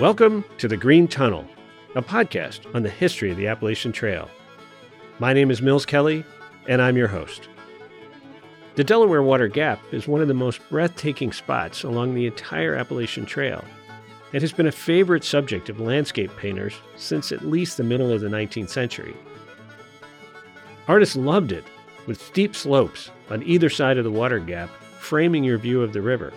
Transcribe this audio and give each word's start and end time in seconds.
Welcome 0.00 0.44
to 0.58 0.68
The 0.68 0.76
Green 0.76 1.08
Tunnel, 1.08 1.44
a 1.96 2.02
podcast 2.02 2.72
on 2.72 2.84
the 2.84 2.88
history 2.88 3.32
of 3.32 3.36
the 3.36 3.48
Appalachian 3.48 3.90
Trail. 3.90 4.30
My 5.18 5.32
name 5.32 5.50
is 5.50 5.60
Mills 5.60 5.84
Kelly, 5.84 6.24
and 6.68 6.80
I'm 6.80 6.96
your 6.96 7.08
host. 7.08 7.48
The 8.76 8.84
Delaware 8.84 9.24
Water 9.24 9.48
Gap 9.48 9.80
is 9.90 10.06
one 10.06 10.22
of 10.22 10.28
the 10.28 10.34
most 10.34 10.60
breathtaking 10.70 11.32
spots 11.32 11.82
along 11.82 12.14
the 12.14 12.26
entire 12.26 12.76
Appalachian 12.76 13.26
Trail. 13.26 13.64
It 14.32 14.40
has 14.42 14.52
been 14.52 14.68
a 14.68 14.72
favorite 14.72 15.24
subject 15.24 15.68
of 15.68 15.80
landscape 15.80 16.30
painters 16.36 16.76
since 16.94 17.32
at 17.32 17.46
least 17.46 17.76
the 17.76 17.82
middle 17.82 18.12
of 18.12 18.20
the 18.20 18.28
19th 18.28 18.70
century. 18.70 19.16
Artists 20.86 21.16
loved 21.16 21.50
it, 21.50 21.64
with 22.06 22.22
steep 22.22 22.54
slopes 22.54 23.10
on 23.30 23.42
either 23.42 23.68
side 23.68 23.98
of 23.98 24.04
the 24.04 24.12
water 24.12 24.38
gap 24.38 24.70
framing 24.98 25.44
your 25.44 25.58
view 25.58 25.82
of 25.82 25.92
the 25.92 26.02
river. 26.02 26.32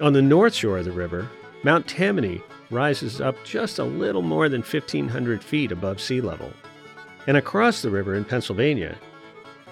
On 0.00 0.12
the 0.12 0.22
north 0.22 0.54
shore 0.54 0.78
of 0.78 0.84
the 0.84 0.92
river, 0.92 1.28
Mount 1.62 1.86
Tammany 1.86 2.40
rises 2.70 3.20
up 3.20 3.36
just 3.44 3.78
a 3.78 3.84
little 3.84 4.22
more 4.22 4.48
than 4.48 4.62
1,500 4.62 5.42
feet 5.42 5.72
above 5.72 6.00
sea 6.00 6.20
level. 6.20 6.52
And 7.26 7.36
across 7.36 7.82
the 7.82 7.90
river 7.90 8.14
in 8.14 8.24
Pennsylvania, 8.24 8.96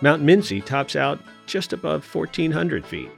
Mount 0.01 0.23
Minsi 0.23 0.65
tops 0.65 0.97
out 0.97 1.21
just 1.47 1.73
above 1.73 2.05
1,400 2.15 2.85
feet. 2.85 3.11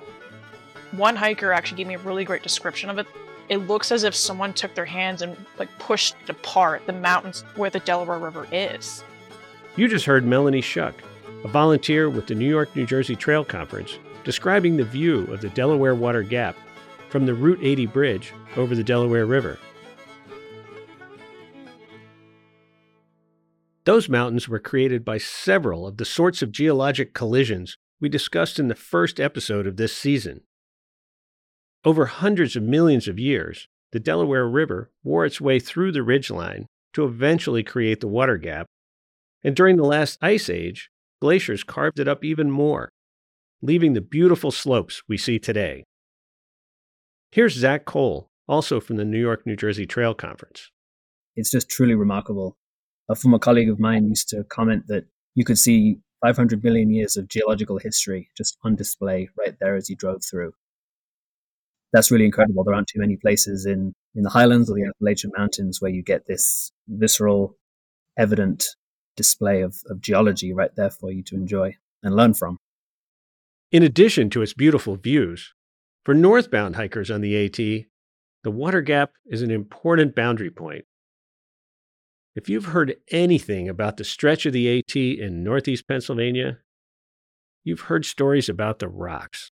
One 0.92 1.16
hiker 1.16 1.52
actually 1.52 1.78
gave 1.78 1.86
me 1.86 1.94
a 1.94 1.98
really 1.98 2.24
great 2.24 2.42
description 2.42 2.88
of 2.88 2.98
it. 2.98 3.06
It 3.48 3.58
looks 3.58 3.90
as 3.90 4.04
if 4.04 4.14
someone 4.14 4.52
took 4.52 4.74
their 4.74 4.84
hands 4.84 5.22
and 5.22 5.36
like 5.58 5.76
pushed 5.78 6.16
apart 6.28 6.86
the 6.86 6.92
mountains 6.92 7.44
where 7.56 7.70
the 7.70 7.80
Delaware 7.80 8.18
River 8.18 8.46
is. 8.52 9.02
You 9.76 9.88
just 9.88 10.04
heard 10.04 10.24
Melanie 10.24 10.60
Shuck, 10.60 10.94
a 11.44 11.48
volunteer 11.48 12.10
with 12.10 12.26
the 12.26 12.34
New 12.34 12.48
York 12.48 12.74
New 12.76 12.86
Jersey 12.86 13.16
Trail 13.16 13.44
Conference, 13.44 13.98
describing 14.24 14.76
the 14.76 14.84
view 14.84 15.24
of 15.32 15.40
the 15.40 15.48
Delaware 15.50 15.94
Water 15.94 16.22
Gap 16.22 16.56
from 17.08 17.26
the 17.26 17.34
Route 17.34 17.60
80 17.62 17.86
bridge 17.86 18.32
over 18.56 18.74
the 18.74 18.84
Delaware 18.84 19.26
River. 19.26 19.58
Those 23.84 24.08
mountains 24.08 24.48
were 24.48 24.58
created 24.58 25.02
by 25.04 25.16
several 25.16 25.86
of 25.86 25.96
the 25.96 26.04
sorts 26.04 26.42
of 26.42 26.52
geologic 26.52 27.14
collisions 27.14 27.78
we 28.00 28.10
discussed 28.10 28.58
in 28.58 28.68
the 28.68 28.74
first 28.74 29.18
episode 29.18 29.66
of 29.66 29.78
this 29.78 29.96
season. 29.96 30.42
Over 31.84 32.06
hundreds 32.06 32.54
of 32.54 32.62
millions 32.62 33.08
of 33.08 33.18
years, 33.18 33.66
the 33.92 34.00
Delaware 34.00 34.46
River 34.46 34.90
wore 35.02 35.24
its 35.24 35.40
way 35.40 35.58
through 35.58 35.92
the 35.92 36.00
ridgeline 36.00 36.66
to 36.92 37.06
eventually 37.06 37.62
create 37.62 38.00
the 38.00 38.08
water 38.08 38.36
gap, 38.36 38.66
and 39.42 39.56
during 39.56 39.76
the 39.76 39.84
last 39.84 40.18
ice 40.20 40.50
age, 40.50 40.90
glaciers 41.20 41.64
carved 41.64 41.98
it 41.98 42.08
up 42.08 42.22
even 42.22 42.50
more, 42.50 42.90
leaving 43.60 43.92
the 43.92 44.00
beautiful 44.00 44.50
slopes 44.50 45.02
we 45.08 45.16
see 45.16 45.38
today. 45.38 45.84
Here's 47.32 47.54
Zach 47.54 47.84
Cole, 47.84 48.28
also 48.46 48.80
from 48.80 48.96
the 48.96 49.04
New 49.04 49.20
York 49.20 49.46
New 49.46 49.56
Jersey 49.56 49.86
Trail 49.86 50.14
Conference. 50.14 50.70
It's 51.36 51.50
just 51.50 51.68
truly 51.68 51.94
remarkable. 51.94 52.56
A 53.08 53.14
former 53.14 53.38
colleague 53.38 53.68
of 53.68 53.80
mine 53.80 54.08
used 54.08 54.28
to 54.30 54.44
comment 54.44 54.84
that 54.88 55.06
you 55.34 55.44
could 55.44 55.58
see 55.58 55.98
500 56.24 56.62
million 56.62 56.90
years 56.90 57.16
of 57.16 57.28
geological 57.28 57.78
history 57.78 58.28
just 58.36 58.58
on 58.64 58.76
display 58.76 59.28
right 59.38 59.56
there 59.60 59.76
as 59.76 59.88
you 59.88 59.96
drove 59.96 60.22
through. 60.28 60.52
That's 61.92 62.10
really 62.10 62.26
incredible. 62.26 62.64
There 62.64 62.74
aren't 62.74 62.88
too 62.88 63.00
many 63.00 63.16
places 63.16 63.66
in, 63.66 63.94
in 64.14 64.22
the 64.22 64.30
highlands 64.30 64.70
or 64.70 64.74
the 64.74 64.84
Appalachian 64.84 65.32
Mountains 65.36 65.80
where 65.80 65.90
you 65.90 66.02
get 66.02 66.26
this 66.26 66.70
visceral, 66.86 67.56
evident 68.18 68.66
display 69.16 69.62
of, 69.62 69.76
of 69.88 70.00
geology 70.00 70.52
right 70.52 70.74
there 70.76 70.90
for 70.90 71.10
you 71.10 71.22
to 71.24 71.34
enjoy 71.34 71.74
and 72.02 72.14
learn 72.14 72.34
from. 72.34 72.58
In 73.70 73.82
addition 73.82 74.30
to 74.30 74.40
its 74.40 74.54
beautiful 74.54 74.96
views, 74.96 75.52
for 76.04 76.14
northbound 76.14 76.76
hikers 76.76 77.10
on 77.10 77.20
the 77.20 77.44
AT, 77.44 77.56
the 77.56 78.50
water 78.50 78.80
gap 78.80 79.12
is 79.26 79.42
an 79.42 79.50
important 79.50 80.14
boundary 80.14 80.50
point. 80.50 80.86
If 82.34 82.48
you've 82.48 82.66
heard 82.66 82.96
anything 83.10 83.68
about 83.68 83.98
the 83.98 84.04
stretch 84.04 84.46
of 84.46 84.54
the 84.54 84.78
AT 84.78 84.96
in 84.96 85.44
northeast 85.44 85.86
Pennsylvania, 85.86 86.60
you've 87.62 87.82
heard 87.82 88.06
stories 88.06 88.48
about 88.48 88.78
the 88.78 88.88
rocks. 88.88 89.50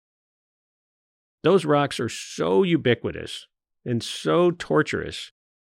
Those 1.44 1.66
rocks 1.66 2.00
are 2.00 2.08
so 2.08 2.64
ubiquitous 2.64 3.48
and 3.86 4.02
so 4.02 4.52
torturous 4.52 5.32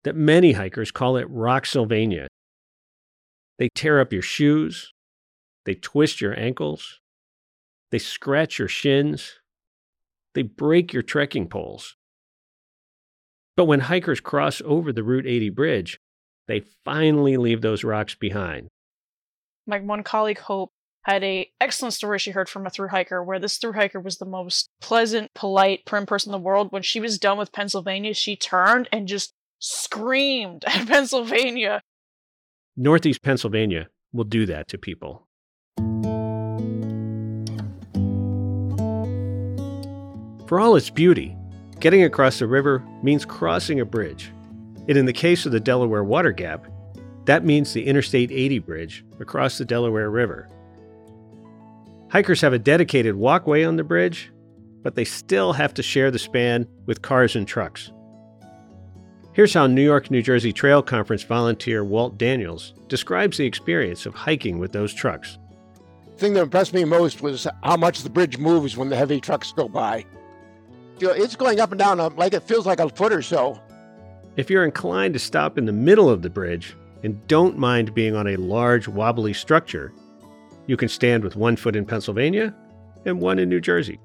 that 0.04 0.15
many 0.15 0.53
hikers 0.53 0.93
call 0.93 1.16
it 1.16 1.28
Rocksylvania. 1.28 2.27
They 3.59 3.69
tear 3.75 4.00
up 4.00 4.12
your 4.12 4.22
shoes, 4.22 4.93
they 5.65 5.75
twist 5.75 6.21
your 6.21 6.38
ankles, 6.38 7.00
they 7.91 7.99
scratch 7.99 8.59
your 8.59 8.69
shins, 8.69 9.41
they 10.34 10.43
break 10.43 10.93
your 10.93 11.03
trekking 11.03 11.49
poles. 11.49 11.97
But 13.56 13.65
when 13.65 13.81
hikers 13.81 14.21
cross 14.21 14.62
over 14.65 14.93
the 14.93 15.03
Route 15.03 15.26
80 15.26 15.50
bridge, 15.50 16.00
they 16.47 16.62
finally 16.84 17.37
leave 17.37 17.60
those 17.60 17.84
rocks 17.84 18.15
behind. 18.15 18.69
My 19.66 19.81
one 19.81 20.03
colleague, 20.03 20.38
Hope, 20.38 20.71
had 21.03 21.22
a 21.25 21.50
excellent 21.60 21.94
story 21.94 22.19
she 22.19 22.31
heard 22.31 22.48
from 22.48 22.66
a 22.66 22.71
through 22.71 22.88
hiker 22.88 23.22
where 23.22 23.38
this 23.38 23.59
through 23.59 23.72
hiker 23.72 24.00
was 24.00 24.19
the 24.19 24.25
most 24.25 24.71
pleasant, 24.81 25.32
polite, 25.34 25.84
prim 25.87 26.06
person 26.06 26.31
in 26.31 26.41
the 26.41 26.44
world. 26.44 26.72
When 26.72 26.82
she 26.82 27.00
was 27.00 27.19
done 27.19 27.38
with 27.38 27.53
Pennsylvania, 27.53 28.15
she 28.15 28.37
turned 28.37 28.88
and 28.93 29.09
just 29.09 29.34
screamed 29.59 30.65
at 30.66 30.87
Pennsylvania. 30.88 31.82
Northeast 32.77 33.22
Pennsylvania 33.22 33.88
will 34.12 34.25
do 34.25 34.47
that 34.47 34.69
to 34.69 34.78
people. 34.78 35.28
For 40.48 40.59
all 40.59 40.76
its 40.76 40.88
beauty, 40.88 41.36
getting 41.78 42.04
across 42.04 42.38
the 42.38 42.47
river 42.47 42.82
means 43.03 43.26
crossing 43.26 43.81
a 43.81 43.84
bridge. 43.84 44.32
And 44.88 44.97
in 44.97 45.04
the 45.04 45.12
case 45.12 45.44
of 45.44 45.53
the 45.53 45.60
Delaware 45.60 46.03
Water 46.03 46.32
Gap, 46.32 46.66
that 47.26 47.44
means 47.44 47.75
the 47.75 47.86
Interstate 47.86 48.32
80 48.32 48.60
bridge 48.60 49.04
across 49.20 49.59
the 49.59 49.66
Delaware 49.66 50.09
River. 50.09 50.48
Hikers 52.10 52.41
have 52.41 52.54
a 52.54 52.59
dedicated 52.59 53.14
walkway 53.14 53.62
on 53.62 53.76
the 53.76 53.84
bridge, 53.84 54.32
but 54.82 54.94
they 54.94 55.04
still 55.04 55.53
have 55.53 55.75
to 55.75 55.82
share 55.82 56.10
the 56.10 56.19
span 56.19 56.66
with 56.86 57.03
cars 57.03 57.36
and 57.36 57.47
trucks. 57.47 57.92
Here's 59.34 59.53
how 59.53 59.66
New 59.66 59.84
York 59.84 60.10
New 60.10 60.22
Jersey 60.22 60.54
Trail 60.54 60.82
Conference 60.82 61.25
volunteer 61.25 61.84
Walt 61.84 62.16
Daniels 62.16 62.72
describes 62.88 63.36
the 63.36 63.44
experience 63.44 64.06
of 64.06 64.15
hiking 64.15 64.59
with 64.59 64.72
those 64.72 64.94
trucks. 64.94 65.36
The 66.06 66.16
thing 66.16 66.32
that 66.32 66.44
impressed 66.44 66.72
me 66.72 66.86
most 66.86 67.20
was 67.20 67.47
how 67.62 67.76
much 67.76 68.03
the 68.03 68.09
bridge 68.09 68.38
moves 68.38 68.78
when 68.78 68.88
the 68.88 68.97
heavy 68.97 69.20
trucks 69.20 69.53
go 69.53 69.69
by. 69.69 70.06
It's 71.00 71.36
going 71.36 71.60
up 71.60 71.72
and 71.72 71.78
down 71.78 72.00
uh, 72.00 72.10
like 72.10 72.34
it 72.34 72.42
feels 72.42 72.66
like 72.66 72.81
a 72.81 72.88
foot 72.88 73.12
or 73.12 73.22
so. 73.22 73.60
If 74.36 74.50
you're 74.50 74.64
inclined 74.64 75.14
to 75.14 75.20
stop 75.20 75.59
in 75.59 75.64
the 75.64 75.72
middle 75.72 76.09
of 76.09 76.22
the 76.22 76.31
bridge 76.31 76.76
and 77.03 77.26
don't 77.26 77.59
mind 77.59 77.94
being 77.94 78.14
on 78.14 78.28
a 78.28 78.36
large, 78.36 78.88
wobbly 78.88 79.32
structure, 79.32 79.92
you 80.66 80.76
can 80.76 80.88
stand 80.88 81.25
with 81.25 81.34
one 81.34 81.56
foot 81.56 81.75
in 81.75 81.84
Pennsylvania 81.84 82.54
and 83.04 83.20
one 83.20 83.38
in 83.38 83.48
New 83.48 83.60
Jersey. 83.60 83.98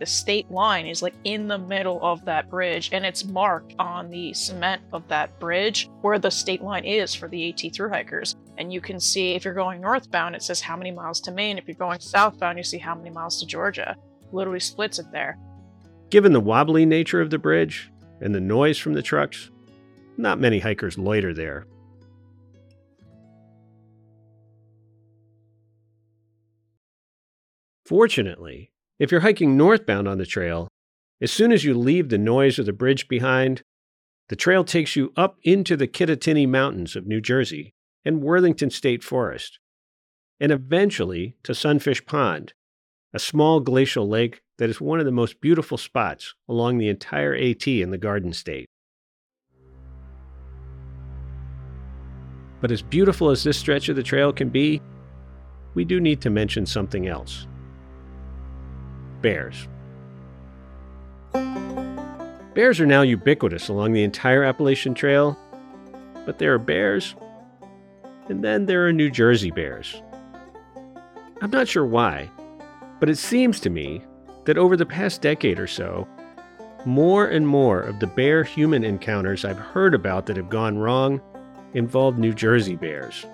The 0.00 0.06
state 0.06 0.50
line 0.50 0.86
is 0.86 1.02
like 1.02 1.14
in 1.22 1.46
the 1.46 1.58
middle 1.58 2.02
of 2.02 2.24
that 2.24 2.50
bridge, 2.50 2.90
and 2.92 3.06
it's 3.06 3.24
marked 3.24 3.74
on 3.78 4.10
the 4.10 4.32
cement 4.34 4.82
of 4.92 5.06
that 5.08 5.38
bridge 5.38 5.88
where 6.00 6.18
the 6.18 6.30
state 6.30 6.62
line 6.62 6.84
is 6.84 7.14
for 7.14 7.28
the 7.28 7.48
AT 7.48 7.72
through 7.72 7.90
hikers. 7.90 8.34
And 8.58 8.72
you 8.72 8.80
can 8.80 8.98
see 8.98 9.34
if 9.34 9.44
you're 9.44 9.54
going 9.54 9.80
northbound, 9.80 10.34
it 10.34 10.42
says 10.42 10.60
how 10.60 10.76
many 10.76 10.90
miles 10.90 11.20
to 11.22 11.30
Maine. 11.30 11.58
If 11.58 11.68
you're 11.68 11.76
going 11.76 12.00
southbound, 12.00 12.58
you 12.58 12.64
see 12.64 12.78
how 12.78 12.94
many 12.94 13.10
miles 13.10 13.38
to 13.40 13.46
Georgia. 13.46 13.96
Literally 14.32 14.60
splits 14.60 14.98
it 14.98 15.06
there. 15.12 15.38
Given 16.14 16.32
the 16.32 16.38
wobbly 16.38 16.86
nature 16.86 17.20
of 17.20 17.30
the 17.30 17.40
bridge, 17.40 17.90
and 18.20 18.32
the 18.32 18.40
noise 18.40 18.78
from 18.78 18.92
the 18.92 19.02
trucks, 19.02 19.50
not 20.16 20.38
many 20.38 20.60
hikers 20.60 20.96
loiter 20.96 21.34
there. 21.34 21.66
Fortunately, 27.84 28.70
if 29.00 29.10
you're 29.10 29.22
hiking 29.22 29.56
northbound 29.56 30.06
on 30.06 30.18
the 30.18 30.24
trail, 30.24 30.68
as 31.20 31.32
soon 31.32 31.50
as 31.50 31.64
you 31.64 31.74
leave 31.74 32.10
the 32.10 32.16
noise 32.16 32.60
of 32.60 32.66
the 32.66 32.72
bridge 32.72 33.08
behind, 33.08 33.62
the 34.28 34.36
trail 34.36 34.62
takes 34.62 34.94
you 34.94 35.12
up 35.16 35.34
into 35.42 35.76
the 35.76 35.88
Kittatinny 35.88 36.46
Mountains 36.46 36.94
of 36.94 37.08
New 37.08 37.20
Jersey 37.20 37.74
and 38.04 38.22
Worthington 38.22 38.70
State 38.70 39.02
Forest, 39.02 39.58
and 40.38 40.52
eventually 40.52 41.34
to 41.42 41.56
Sunfish 41.56 42.06
Pond, 42.06 42.52
a 43.14 43.18
small 43.20 43.60
glacial 43.60 44.08
lake 44.08 44.42
that 44.58 44.68
is 44.68 44.80
one 44.80 44.98
of 44.98 45.06
the 45.06 45.12
most 45.12 45.40
beautiful 45.40 45.78
spots 45.78 46.34
along 46.48 46.78
the 46.78 46.88
entire 46.88 47.34
AT 47.34 47.66
in 47.68 47.90
the 47.90 47.98
Garden 47.98 48.32
State. 48.32 48.66
But 52.60 52.72
as 52.72 52.82
beautiful 52.82 53.30
as 53.30 53.44
this 53.44 53.56
stretch 53.56 53.88
of 53.88 53.94
the 53.94 54.02
trail 54.02 54.32
can 54.32 54.48
be, 54.48 54.82
we 55.74 55.84
do 55.84 56.00
need 56.00 56.20
to 56.22 56.30
mention 56.30 56.66
something 56.66 57.06
else 57.06 57.46
bears. 59.22 59.68
Bears 62.52 62.78
are 62.78 62.86
now 62.86 63.00
ubiquitous 63.00 63.68
along 63.68 63.92
the 63.92 64.02
entire 64.02 64.44
Appalachian 64.44 64.92
Trail, 64.92 65.38
but 66.26 66.38
there 66.38 66.52
are 66.52 66.58
bears, 66.58 67.14
and 68.28 68.44
then 68.44 68.66
there 68.66 68.86
are 68.86 68.92
New 68.92 69.10
Jersey 69.10 69.50
bears. 69.50 70.02
I'm 71.40 71.50
not 71.50 71.68
sure 71.68 71.86
why, 71.86 72.30
but 73.04 73.10
it 73.10 73.18
seems 73.18 73.60
to 73.60 73.68
me 73.68 74.00
that 74.46 74.56
over 74.56 74.78
the 74.78 74.86
past 74.86 75.20
decade 75.20 75.60
or 75.60 75.66
so, 75.66 76.08
more 76.86 77.26
and 77.26 77.46
more 77.46 77.82
of 77.82 78.00
the 78.00 78.06
bear 78.06 78.42
human 78.42 78.82
encounters 78.82 79.44
I've 79.44 79.58
heard 79.58 79.92
about 79.92 80.24
that 80.24 80.38
have 80.38 80.48
gone 80.48 80.78
wrong 80.78 81.20
involve 81.74 82.16
New 82.16 82.32
Jersey 82.32 82.76
bears. 82.76 83.26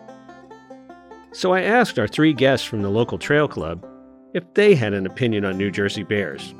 So 1.30 1.52
I 1.52 1.60
asked 1.60 2.00
our 2.00 2.08
three 2.08 2.32
guests 2.32 2.66
from 2.66 2.82
the 2.82 2.88
local 2.88 3.16
trail 3.16 3.46
club 3.46 3.86
if 4.34 4.42
they 4.54 4.74
had 4.74 4.92
an 4.92 5.06
opinion 5.06 5.44
on 5.44 5.56
New 5.56 5.70
Jersey 5.70 6.02
bears. 6.02 6.52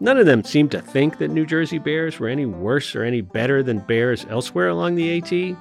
None 0.00 0.18
of 0.18 0.26
them 0.26 0.42
seemed 0.42 0.72
to 0.72 0.82
think 0.82 1.18
that 1.18 1.30
New 1.30 1.46
Jersey 1.46 1.78
bears 1.78 2.18
were 2.18 2.26
any 2.26 2.46
worse 2.46 2.96
or 2.96 3.04
any 3.04 3.20
better 3.20 3.62
than 3.62 3.78
bears 3.78 4.26
elsewhere 4.28 4.70
along 4.70 4.96
the 4.96 5.18
AT, 5.18 5.56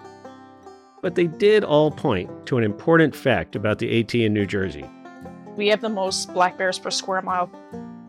but 1.04 1.14
they 1.14 1.28
did 1.28 1.64
all 1.64 1.92
point 1.92 2.48
to 2.48 2.58
an 2.58 2.64
important 2.64 3.16
fact 3.16 3.56
about 3.56 3.78
the 3.78 4.00
AT 4.00 4.16
in 4.16 4.34
New 4.34 4.48
Jersey. 4.48 4.90
We 5.60 5.68
have 5.68 5.82
the 5.82 5.90
most 5.90 6.34
black 6.34 6.58
bears 6.58 6.80
per 6.80 6.90
square 6.90 7.22
mile. 7.22 7.52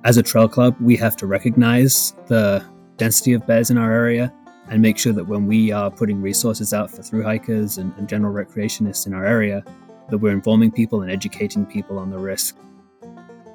As 0.04 0.16
a 0.16 0.22
trail 0.22 0.48
club, 0.48 0.76
we 0.80 0.94
have 0.98 1.16
to 1.16 1.26
recognize 1.26 2.12
the 2.28 2.64
density 2.96 3.32
of 3.32 3.44
bears 3.44 3.72
in 3.72 3.76
our 3.76 3.90
area 3.90 4.32
and 4.68 4.80
make 4.80 4.96
sure 4.96 5.12
that 5.12 5.26
when 5.26 5.48
we 5.48 5.72
are 5.72 5.90
putting 5.90 6.22
resources 6.22 6.72
out 6.72 6.92
for 6.92 7.02
through 7.02 7.24
hikers 7.24 7.76
and, 7.76 7.92
and 7.98 8.08
general 8.08 8.32
recreationists 8.32 9.04
in 9.04 9.12
our 9.12 9.26
area, 9.26 9.64
that 10.10 10.18
we're 10.18 10.32
informing 10.32 10.70
people 10.70 11.02
and 11.02 11.10
educating 11.10 11.66
people 11.66 11.98
on 11.98 12.10
the 12.10 12.18
risk. 12.18 12.56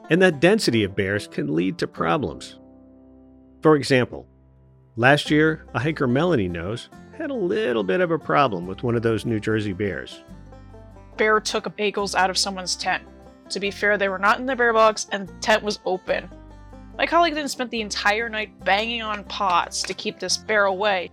And 0.10 0.22
that 0.22 0.42
density 0.42 0.84
of 0.84 0.94
bears 0.94 1.30
can 1.30 1.56
lead 1.56 1.78
to 1.78 1.88
problems. 1.88 2.60
For 3.62 3.78
example, 3.78 4.28
last 4.98 5.32
year, 5.32 5.68
a 5.74 5.80
hiker 5.80 6.06
Melanie 6.06 6.50
knows 6.50 6.90
had 7.18 7.30
a 7.30 7.34
little 7.34 7.86
bit 7.86 8.02
of 8.02 8.12
a 8.12 8.20
problem 8.20 8.68
with 8.68 8.84
one 8.84 8.98
of 8.98 9.04
those 9.04 9.26
New 9.26 9.40
Jersey 9.40 9.72
bears. 9.72 10.22
Bear 11.16 11.40
took 11.40 11.64
bagels 11.78 12.14
out 12.14 12.30
of 12.30 12.38
someone's 12.38 12.76
tent. 12.76 13.02
To 13.50 13.60
be 13.60 13.72
fair, 13.72 13.98
they 13.98 14.10
were 14.10 14.20
not 14.20 14.40
in 14.40 14.46
the 14.46 14.56
bear 14.56 14.74
box 14.74 15.08
and 15.12 15.28
the 15.28 15.34
tent 15.34 15.64
was 15.64 15.80
open. 15.86 16.30
My 16.98 17.06
colleague 17.06 17.36
then 17.36 17.48
spent 17.48 17.72
the 17.72 17.82
entire 17.82 18.30
night 18.30 18.64
banging 18.64 19.02
on 19.02 19.24
pots 19.26 19.84
to 19.84 19.94
keep 19.94 20.20
this 20.20 20.38
bear 20.38 20.66
away. 20.66 21.12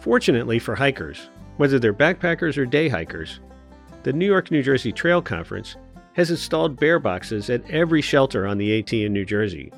Fortunately 0.00 0.58
for 0.58 0.74
hikers, 0.74 1.28
whether 1.58 1.78
they're 1.78 1.92
backpackers 1.92 2.56
or 2.56 2.66
day 2.66 2.88
hikers, 2.88 3.40
the 4.02 4.12
New 4.12 4.26
York 4.26 4.50
New 4.50 4.62
Jersey 4.62 4.92
Trail 4.92 5.22
Conference 5.22 5.76
has 6.14 6.30
installed 6.30 6.78
bear 6.78 6.98
boxes 6.98 7.50
at 7.50 7.68
every 7.70 8.02
shelter 8.02 8.46
on 8.46 8.58
the 8.58 8.78
AT 8.78 8.92
in 8.92 9.12
New 9.12 9.24
Jersey 9.24 9.72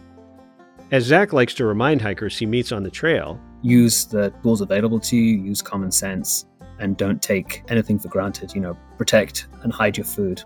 as 0.94 1.05
Zach 1.05 1.32
likes 1.32 1.55
to 1.55 1.64
remind 1.64 2.00
hikers 2.00 2.38
he 2.38 2.46
meets 2.46 2.70
on 2.70 2.82
the 2.82 2.91
trail, 2.91 3.41
use 3.62 4.05
the 4.05 4.31
tools 4.43 4.61
available 4.61 5.00
to 5.00 5.17
you, 5.17 5.43
use 5.43 5.62
common 5.62 5.91
sense, 5.91 6.46
and 6.79 6.96
don't 6.96 7.23
take 7.23 7.62
anything 7.69 7.99
for 7.99 8.08
granted. 8.08 8.55
You 8.55 8.61
know, 8.61 8.79
protect 8.99 9.49
and 9.62 9.73
hide 9.73 9.96
your 9.96 10.06
food. 10.06 10.43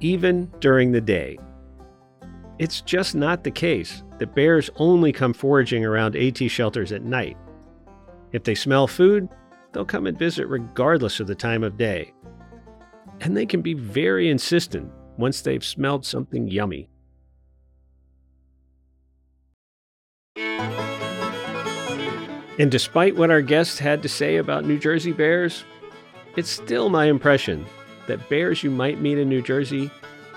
Even 0.00 0.50
during 0.60 0.92
the 0.92 1.00
day. 1.00 1.38
It's 2.58 2.80
just 2.80 3.14
not 3.14 3.44
the 3.44 3.50
case 3.50 4.02
that 4.18 4.34
bears 4.34 4.70
only 4.76 5.12
come 5.12 5.32
foraging 5.32 5.84
around 5.84 6.16
AT 6.16 6.38
shelters 6.50 6.92
at 6.92 7.02
night. 7.02 7.36
If 8.32 8.44
they 8.44 8.54
smell 8.54 8.86
food, 8.86 9.28
they'll 9.72 9.84
come 9.84 10.06
and 10.06 10.18
visit 10.18 10.46
regardless 10.46 11.20
of 11.20 11.26
the 11.26 11.34
time 11.34 11.64
of 11.64 11.76
day. 11.76 12.12
And 13.20 13.36
they 13.36 13.46
can 13.46 13.62
be 13.62 13.74
very 13.74 14.30
insistent 14.30 14.90
once 15.16 15.42
they've 15.42 15.64
smelled 15.64 16.04
something 16.04 16.48
yummy. 16.48 16.88
And 22.58 22.70
despite 22.70 23.16
what 23.16 23.30
our 23.30 23.40
guests 23.40 23.78
had 23.78 24.02
to 24.02 24.08
say 24.08 24.36
about 24.36 24.66
New 24.66 24.78
Jersey 24.78 25.12
bears, 25.12 25.64
it's 26.36 26.50
still 26.50 26.90
my 26.90 27.06
impression 27.06 27.64
that 28.10 28.28
bears 28.28 28.64
you 28.64 28.72
might 28.72 29.00
meet 29.00 29.18
in 29.18 29.28
New 29.28 29.40
Jersey 29.40 29.88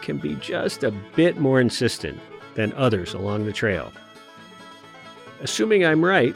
can 0.04 0.18
be 0.18 0.36
just 0.36 0.84
a 0.84 0.92
bit 1.16 1.40
more 1.40 1.60
insistent 1.60 2.20
than 2.54 2.72
others 2.74 3.16
along 3.16 3.46
the 3.46 3.52
trail. 3.52 3.92
Assuming 5.42 5.84
I'm 5.84 6.06
right, 6.06 6.36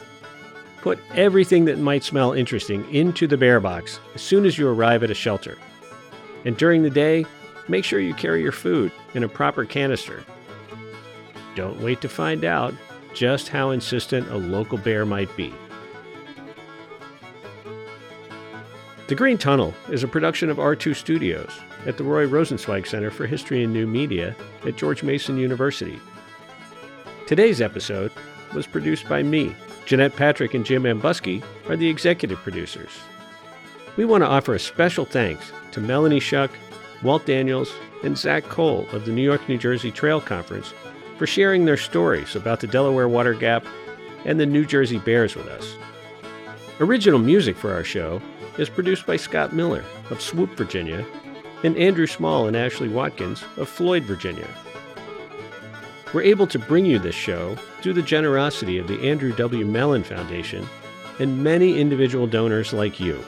put 0.80 0.98
everything 1.14 1.64
that 1.66 1.78
might 1.78 2.02
smell 2.02 2.32
interesting 2.32 2.92
into 2.92 3.28
the 3.28 3.36
bear 3.36 3.60
box 3.60 4.00
as 4.16 4.20
soon 4.20 4.46
as 4.46 4.58
you 4.58 4.66
arrive 4.68 5.04
at 5.04 5.12
a 5.12 5.14
shelter. 5.14 5.56
And 6.44 6.56
during 6.56 6.82
the 6.82 6.90
day, 6.90 7.24
make 7.68 7.84
sure 7.84 8.00
you 8.00 8.14
carry 8.14 8.42
your 8.42 8.50
food 8.50 8.90
in 9.14 9.22
a 9.22 9.28
proper 9.28 9.64
canister. 9.64 10.24
Don't 11.54 11.80
wait 11.80 12.00
to 12.00 12.08
find 12.08 12.44
out 12.44 12.74
just 13.14 13.48
how 13.48 13.70
insistent 13.70 14.28
a 14.30 14.36
local 14.36 14.78
bear 14.78 15.06
might 15.06 15.34
be. 15.36 15.54
The 19.08 19.14
Green 19.14 19.38
Tunnel 19.38 19.72
is 19.88 20.02
a 20.02 20.08
production 20.08 20.50
of 20.50 20.58
R2 20.58 20.94
Studios 20.94 21.50
at 21.86 21.96
the 21.96 22.04
Roy 22.04 22.26
Rosenzweig 22.26 22.86
Center 22.86 23.10
for 23.10 23.26
History 23.26 23.64
and 23.64 23.72
New 23.72 23.86
Media 23.86 24.36
at 24.66 24.76
George 24.76 25.02
Mason 25.02 25.38
University. 25.38 25.98
Today's 27.26 27.62
episode 27.62 28.12
was 28.52 28.66
produced 28.66 29.08
by 29.08 29.22
me. 29.22 29.56
Jeanette 29.86 30.14
Patrick 30.14 30.52
and 30.52 30.62
Jim 30.62 30.84
Ambuske 30.84 31.42
are 31.70 31.76
the 31.76 31.88
executive 31.88 32.36
producers. 32.40 32.90
We 33.96 34.04
want 34.04 34.24
to 34.24 34.28
offer 34.28 34.54
a 34.54 34.60
special 34.60 35.06
thanks 35.06 35.52
to 35.72 35.80
Melanie 35.80 36.20
Shuck, 36.20 36.50
Walt 37.02 37.24
Daniels, 37.24 37.72
and 38.04 38.18
Zach 38.18 38.44
Cole 38.44 38.86
of 38.92 39.06
the 39.06 39.12
New 39.12 39.22
York 39.22 39.48
New 39.48 39.56
Jersey 39.56 39.90
Trail 39.90 40.20
Conference 40.20 40.74
for 41.16 41.26
sharing 41.26 41.64
their 41.64 41.78
stories 41.78 42.36
about 42.36 42.60
the 42.60 42.66
Delaware 42.66 43.08
Water 43.08 43.32
Gap 43.32 43.64
and 44.26 44.38
the 44.38 44.44
New 44.44 44.66
Jersey 44.66 44.98
Bears 44.98 45.34
with 45.34 45.46
us. 45.46 45.76
Original 46.78 47.18
music 47.18 47.56
for 47.56 47.72
our 47.72 47.84
show 47.84 48.20
is 48.58 48.68
produced 48.68 49.06
by 49.06 49.16
Scott 49.16 49.54
Miller 49.54 49.84
of 50.10 50.18
Swoope, 50.18 50.56
Virginia, 50.56 51.06
and 51.64 51.76
Andrew 51.76 52.06
Small 52.06 52.46
and 52.46 52.56
Ashley 52.56 52.88
Watkins 52.88 53.42
of 53.56 53.68
Floyd, 53.68 54.04
Virginia. 54.04 54.48
We're 56.12 56.22
able 56.22 56.46
to 56.48 56.58
bring 56.58 56.86
you 56.86 56.98
this 56.98 57.14
show 57.14 57.54
through 57.82 57.94
the 57.94 58.02
generosity 58.02 58.78
of 58.78 58.88
the 58.88 59.08
Andrew 59.08 59.32
W. 59.32 59.64
Mellon 59.66 60.02
Foundation 60.02 60.66
and 61.18 61.42
many 61.42 61.78
individual 61.78 62.26
donors 62.26 62.72
like 62.72 62.98
you. 62.98 63.22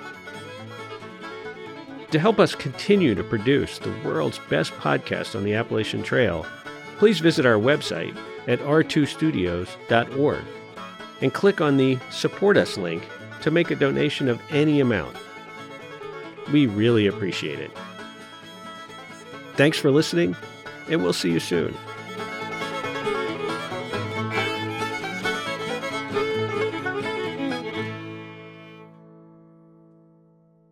To 2.11 2.19
help 2.19 2.41
us 2.41 2.55
continue 2.55 3.15
to 3.15 3.23
produce 3.23 3.79
the 3.79 3.95
world's 4.05 4.41
best 4.49 4.73
podcast 4.73 5.37
on 5.37 5.45
the 5.45 5.55
Appalachian 5.55 6.03
Trail, 6.03 6.47
please 6.99 7.21
visit 7.21 7.47
our 7.47 7.55
website 7.55 8.17
at 8.49 8.59
r2studios.org 8.61 10.45
and 11.21 11.35
click 11.35 11.61
on 11.61 11.77
the 11.77 11.99
Support 12.11 12.57
Us 12.57 12.79
link 12.79 13.07
to 13.43 13.51
make 13.51 13.71
a 13.71 13.77
donation 13.77 14.29
of 14.29 14.41
any 14.51 14.81
amount. 14.81 15.17
We 16.53 16.67
really 16.67 17.07
appreciate 17.07 17.59
it. 17.59 17.71
Thanks 19.55 19.79
for 19.79 19.91
listening, 19.91 20.37
and 20.89 21.03
we'll 21.03 21.13
see 21.13 21.31
you 21.31 21.41
soon. 21.41 21.75